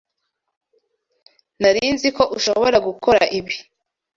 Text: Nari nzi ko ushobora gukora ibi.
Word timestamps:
Nari 1.61 1.83
nzi 1.93 2.09
ko 2.17 2.23
ushobora 2.37 2.77
gukora 2.87 3.21
ibi. 3.37 3.55